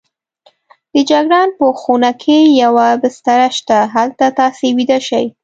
د 0.93 0.95
جګړن 1.09 1.49
په 1.57 1.65
خونه 1.81 2.09
کې 2.21 2.37
یوه 2.63 2.87
بستره 3.01 3.47
شته، 3.57 3.77
هلته 3.93 4.25
تاسې 4.39 4.65
ویده 4.77 4.99
شئ. 5.07 5.25